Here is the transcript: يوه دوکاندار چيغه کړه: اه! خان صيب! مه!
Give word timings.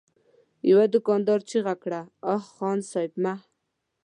يوه 0.69 0.85
دوکاندار 0.93 1.39
چيغه 1.49 1.75
کړه: 1.83 2.01
اه! 2.31 2.39
خان 2.53 2.79
صيب! 2.91 3.11
مه! 3.23 3.33